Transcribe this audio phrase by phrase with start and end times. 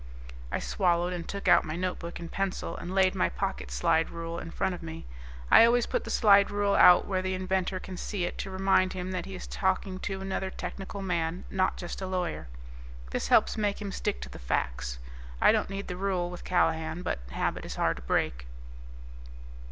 [0.51, 4.39] I swallowed, and took out my notebook and pencil, and laid my pocket slide rule
[4.39, 5.05] in front of me.
[5.51, 8.93] I always put the slide rule out where the inventor can see it to remind
[8.93, 12.47] him that he is talking to another technical man, not just a lawyer.
[13.11, 14.97] This helps make him stick to the facts.
[15.39, 18.47] I didn't need the rule with Callahan, but habit is hard to break.